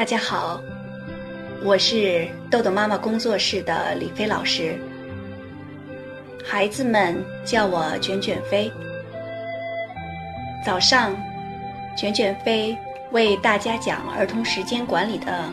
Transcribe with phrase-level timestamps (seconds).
[0.00, 0.58] 大家好，
[1.62, 4.74] 我是豆豆妈妈工作室的李飞老师。
[6.42, 8.72] 孩子们叫我卷卷飞。
[10.64, 11.14] 早上，
[11.98, 12.74] 卷卷飞
[13.10, 15.44] 为大家讲儿童时间管理的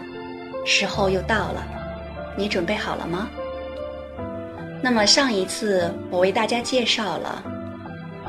[0.66, 1.68] 时候又到了，
[2.38, 3.28] 你准备好了吗？
[4.82, 7.44] 那么上一次我为大家介绍了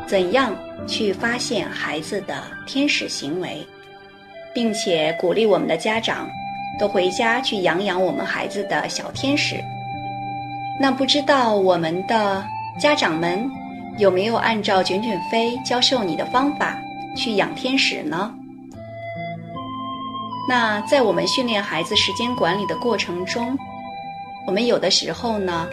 [0.05, 0.53] 怎样
[0.85, 3.65] 去发现孩子的天使行为。
[4.55, 6.29] 并且鼓励我们的家长
[6.79, 9.63] 都回家去养养我们孩子的小天使。
[10.81, 12.45] 那不知道我们的
[12.79, 13.51] 家长们
[13.99, 16.79] 有没有按照卷卷飞教授你的方法
[17.17, 18.33] 去养天使呢？
[20.49, 23.59] 那在我们训练孩子时间管理的过程中，
[24.47, 25.69] 我们有的时候呢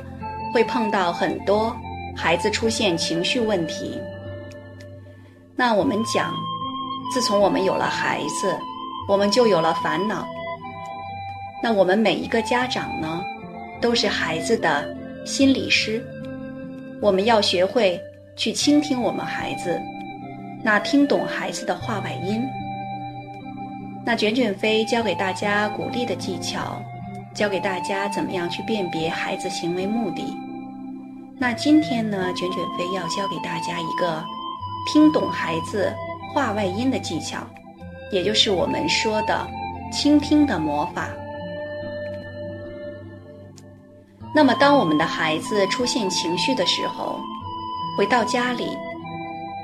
[0.54, 1.76] 会碰到很多
[2.16, 3.99] 孩子出现情绪问题。
[5.55, 6.34] 那我们讲，
[7.13, 8.57] 自从我们有了孩子。
[9.08, 10.26] 我们就有了烦恼。
[11.62, 13.24] 那我们每一个家长呢，
[13.82, 14.88] 都是孩子的
[15.26, 16.04] 心理师。
[17.02, 17.99] 我们要学会
[18.35, 19.79] 去倾听我们孩子，
[20.63, 22.41] 那听懂孩子的话外音。
[24.05, 26.82] 那卷卷飞教给大家鼓励的技巧，
[27.34, 30.24] 教给大家怎么样去辨别孩子行为目的。
[31.38, 34.24] 那今天呢，卷卷飞要教给大家一个
[34.91, 35.91] 听懂孩子
[36.34, 37.40] 话外音的技巧。
[38.11, 39.48] 也就是我们说的
[39.91, 41.09] 倾听的魔法。
[44.34, 47.20] 那么，当我们的孩子出现情绪的时候，
[47.98, 48.67] 回到家里，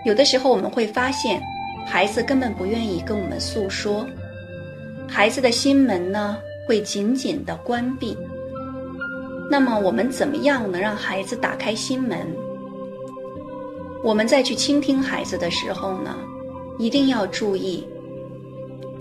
[0.06, 1.42] 有的时候我们会发现，
[1.86, 4.08] 孩子根本不愿意跟我们诉说，
[5.10, 8.18] 孩子的心门呢会紧紧的关闭。
[9.50, 12.20] 那么，我们怎么样能让孩子打开心门？
[14.04, 16.16] 我们再去倾听孩子的时候呢，
[16.80, 17.86] 一定要注意。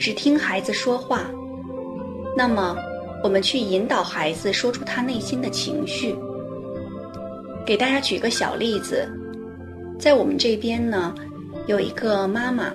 [0.01, 1.31] 只听孩子说话，
[2.35, 2.75] 那么
[3.23, 6.17] 我们去引导孩子说出他内心的情绪。
[7.67, 9.07] 给大家举个小例子，
[9.99, 11.15] 在我们这边呢，
[11.67, 12.73] 有一个妈妈，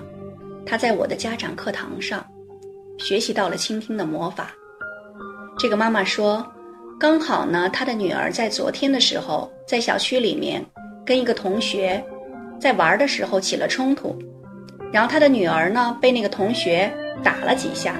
[0.64, 2.24] 她在我的家长课堂上
[2.96, 4.52] 学习到了倾听的魔法。
[5.58, 6.46] 这个妈妈说，
[6.96, 10.64] 刚好呢，她的女儿在昨天的时候，在小区里面
[11.04, 12.00] 跟一个同学
[12.60, 14.16] 在玩的时候起了冲突，
[14.92, 16.88] 然后她的女儿呢被那个同学。
[17.22, 17.94] 打了几下，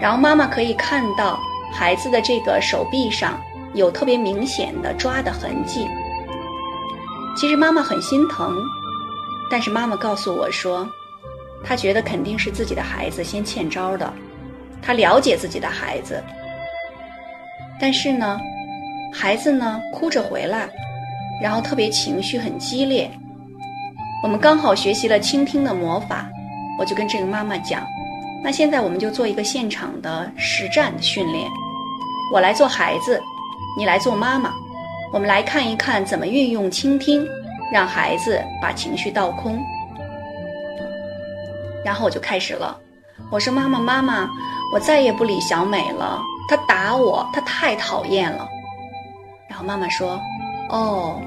[0.00, 1.38] 然后妈妈可以看到
[1.72, 3.40] 孩子的这个手臂上
[3.74, 5.88] 有特别明显的抓的痕迹。
[7.36, 8.56] 其实妈妈很心疼，
[9.50, 10.88] 但是妈妈告诉我说，
[11.64, 14.12] 她觉得肯定是自己的孩子先欠招的，
[14.80, 16.22] 她了解自己的孩子。
[17.80, 18.38] 但是呢，
[19.12, 20.68] 孩子呢哭着回来，
[21.42, 23.10] 然后特别情绪很激烈。
[24.22, 26.30] 我们刚好学习了倾听的魔法，
[26.78, 27.84] 我就跟这个妈妈讲。
[28.44, 31.48] 那现在我们就做一个现场的实战的训练，
[32.30, 33.18] 我来做孩子，
[33.74, 34.52] 你来做妈妈，
[35.14, 37.26] 我们来看一看怎么运用倾听，
[37.72, 39.58] 让孩子把情绪倒空。
[41.82, 42.78] 然后我就开始了，
[43.32, 44.28] 我说妈妈妈妈，
[44.74, 48.46] 我再也不理小美了，她打我，她太讨厌了。
[49.48, 50.20] 然后妈妈说，
[50.68, 51.18] 哦，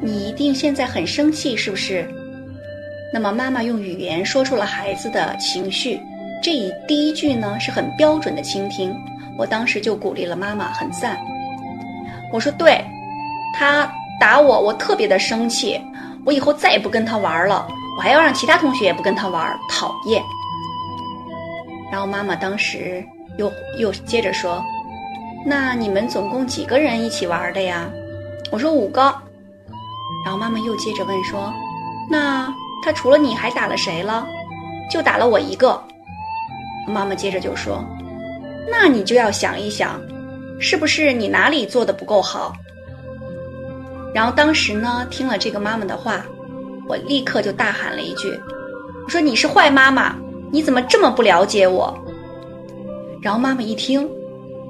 [0.00, 2.08] 你一定现在很生气是不是？
[3.12, 6.00] 那么妈妈用语言说出了孩子的情绪。
[6.44, 8.94] 这一第一句呢是很标准的倾听，
[9.38, 11.18] 我当时就鼓励了妈妈，很赞。
[12.30, 12.84] 我说对，
[13.54, 13.90] 他
[14.20, 15.80] 打我，我特别的生气，
[16.22, 17.66] 我以后再也不跟他玩了，
[17.96, 20.22] 我还要让其他同学也不跟他玩，讨厌。
[21.90, 23.02] 然后妈妈当时
[23.38, 24.62] 又又接着说，
[25.46, 27.88] 那你们总共几个人一起玩的呀？
[28.52, 29.00] 我说五个。
[30.26, 31.50] 然后妈妈又接着问说，
[32.10, 32.54] 那
[32.84, 34.26] 他除了你还打了谁了？
[34.90, 35.82] 就打了我一个。
[36.86, 37.84] 妈妈接着就说
[38.70, 40.00] ：“那你就要想一想，
[40.58, 42.52] 是不是你哪里做的不够好？”
[44.14, 46.24] 然后当时呢，听了这个妈妈的话，
[46.88, 48.28] 我立刻就大喊了一句
[49.04, 50.14] ：“我说你是坏妈妈，
[50.52, 51.92] 你怎么这么不了解我？”
[53.20, 54.08] 然后妈妈一听，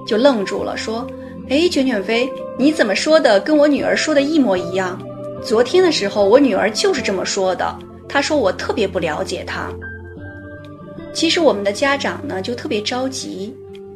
[0.06, 1.06] 就愣住了，说
[1.50, 4.98] ：“哎，卷卷飞，你怎么说的跟我女儿说的一模一样？
[5.42, 7.76] 昨天的时候，我女儿就是这么说的，
[8.08, 9.68] 她说我特别不了解她。”
[11.14, 13.54] 其实我们的家长呢，就特别着急，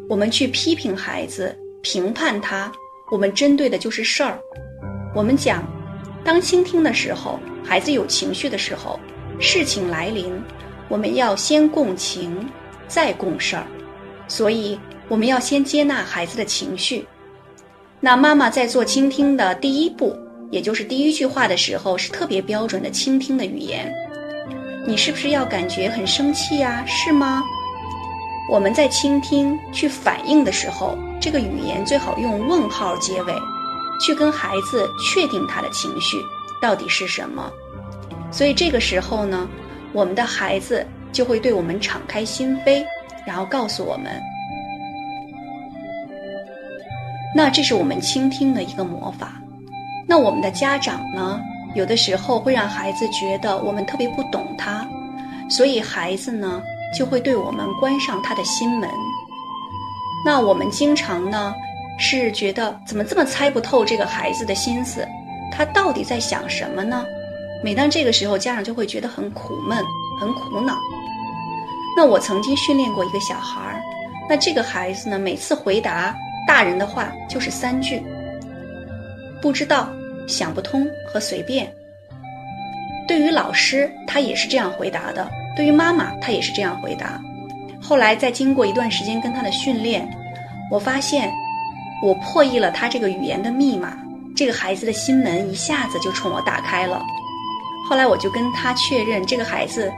[0.08, 2.72] 我们去批评孩子、评判他，
[3.10, 4.38] 我们针对的就是事儿。
[5.16, 5.64] 我们讲，
[6.24, 9.00] 当倾听的时候，孩子有情绪的时候，
[9.40, 10.32] 事情来临，
[10.88, 12.48] 我们要先共情，
[12.86, 13.66] 再共事儿。
[14.28, 14.78] 所以，
[15.08, 17.04] 我们要先接纳孩子的情绪。
[17.98, 20.16] 那妈妈在做倾听的第一步，
[20.52, 23.92] 也就是第一句话的时候，是特别标准的倾听的语言。
[24.88, 26.82] 你是不是要感觉很生气呀？
[26.86, 27.44] 是吗？
[28.50, 33.34] 我们在倾听、去反应的时候，这个语言最好用问号结尾，
[34.00, 36.16] 去跟孩子确定他的情绪
[36.62, 37.52] 到底是什么。
[38.32, 39.46] 所以这个时候呢，
[39.92, 42.82] 我们的孩子就会对我们敞开心扉，
[43.26, 44.18] 然后告诉我们。
[47.36, 49.34] 那这是我们倾听的一个魔法。
[50.06, 51.38] 那我们的家长呢，
[51.74, 54.86] 有的时候会让孩子觉得我们特别不懂他，
[55.50, 56.62] 所以孩子呢。
[56.90, 58.88] 就会对我们关上他的心门。
[60.24, 61.52] 那我们经常呢
[61.98, 65.06] 是觉得怎么这么猜不透这个孩子的心思，
[65.52, 67.04] 他到底在想什么呢？
[67.62, 69.84] 每当这个时候，家长就会觉得很苦闷、
[70.18, 70.78] 很苦恼。
[71.94, 73.82] 那我曾经训练过一个小孩儿，
[74.26, 76.16] 那这个孩子呢，每次回答
[76.46, 78.02] 大人的话就是三句：
[79.42, 79.90] 不知道、
[80.28, 81.72] 想不通和随便。
[83.08, 85.28] 对于老师，他也是这样回答的。
[85.56, 87.20] 对于妈妈，他也是这样回答。
[87.80, 90.08] 后来在经过一段时间跟他的训练，
[90.70, 91.32] 我发现
[92.02, 93.96] 我破译了他这个语言的密码，
[94.36, 97.02] 这个孩子的心门一下子就冲我打开了。
[97.88, 99.90] 后来我就跟他确认，这个孩子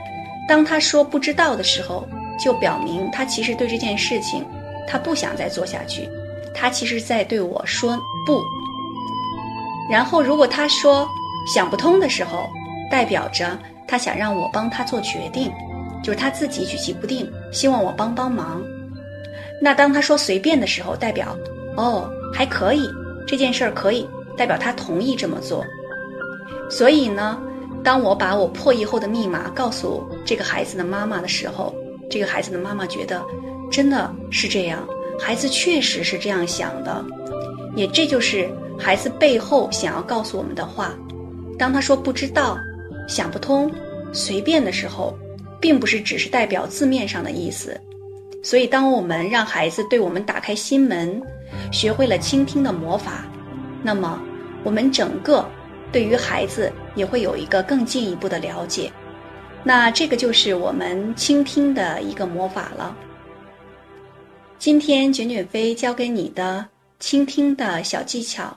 [0.49, 2.07] 当他说不知道的时候，
[2.39, 4.47] 就表明他其实对这件事情
[4.87, 6.09] 他不想再做下去，
[6.55, 8.41] 他其实在对我说不。
[9.91, 11.09] 然后如果他说
[11.53, 12.49] 想不通的时候，
[12.91, 13.59] 代表着。
[13.89, 15.51] 他想让我帮他做决定，
[16.01, 18.63] 就是他自己举棋不定，希望我帮帮忙。
[19.61, 21.37] 那当他说随便的时候，代表
[21.77, 22.89] 哦还可以，
[23.27, 25.67] 这件事儿可以，代表他同意这么做。
[26.71, 27.37] 所以呢，
[27.83, 31.75] 当我把我破译后的密码告诉这个孩子的妈妈的时候，
[32.09, 33.21] 这个孩子的妈妈觉得
[33.73, 34.87] 真的是这样，
[35.19, 37.05] 孩子确实是这样想的，
[37.75, 38.49] 也这就是
[38.81, 40.95] 孩子背后想要告诉我们的话。
[41.59, 42.59] 当他说不知道。
[43.09, 43.69] 想不通，
[44.13, 45.19] 随便的时候，
[45.61, 47.77] 并不是只是代表字面上的意思。
[48.41, 51.21] 所以，当我们让孩子对我们打开心门，
[51.73, 53.25] 学会了倾听的魔法，
[53.83, 54.23] 那么
[54.63, 55.45] 我们整个
[55.91, 58.93] 对于孩子也会有一个更进一步的了解。
[59.65, 62.97] 那这个就是我们倾听的一个魔法了。
[64.57, 66.65] 今天卷卷飞教给你的
[67.01, 68.57] 倾听的小技巧，